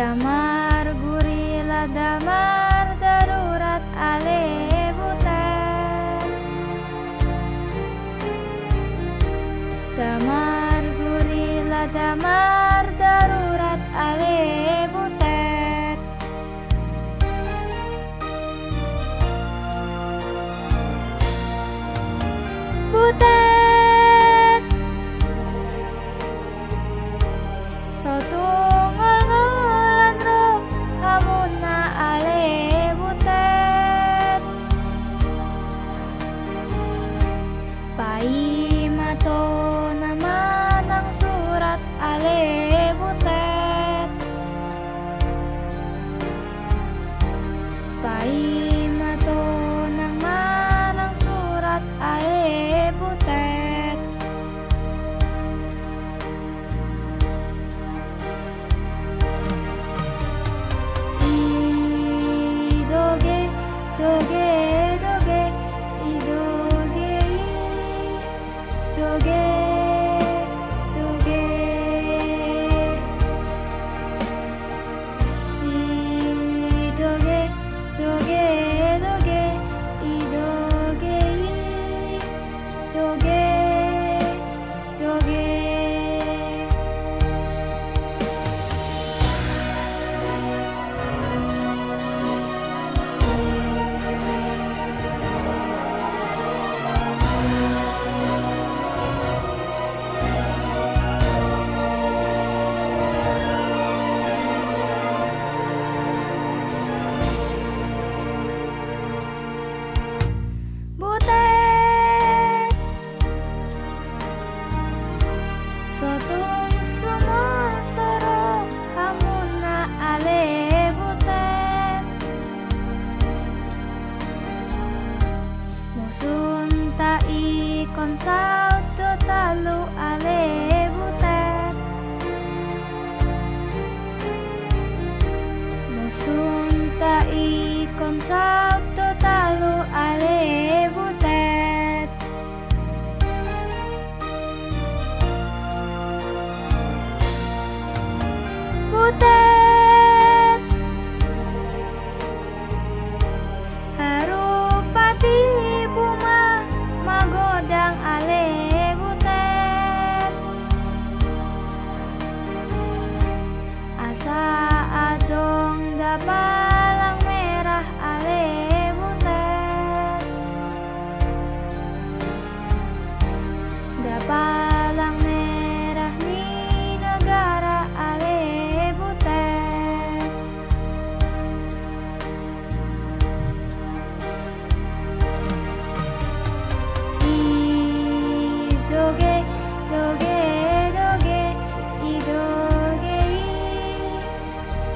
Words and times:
damar 0.00 0.86
gurila 1.02 1.82
damar 1.96 2.86
darurat 3.02 3.84
ale 4.10 4.40
butet 4.96 6.24
damar 9.98 10.82
gurila 11.00 11.82
damar. 11.92 12.59
to 39.20 39.40
naman 40.00 40.84
ang 40.88 41.08
surat 41.12 41.80
alebutet 42.00 43.28
bye. 48.00 48.59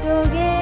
तो 0.04 0.22
गे 0.32 0.53